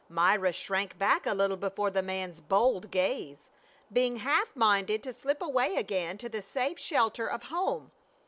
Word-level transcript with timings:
Myra 0.09 0.51
shrank 0.51 0.97
back 0.97 1.27
a 1.27 1.33
little 1.35 1.57
before 1.57 1.91
the 1.91 2.01
man's 2.01 2.41
bold 2.41 2.89
gaze, 2.89 3.51
being 3.93 4.15
half 4.15 4.47
minded 4.55 5.03
to 5.03 5.13
slip 5.13 5.43
away 5.43 5.75
again 5.75 6.17
to 6.17 6.27
the 6.27 6.41
safe 6.41 6.79
shelter 6.79 7.27
of 7.27 7.43
home. 7.43 7.91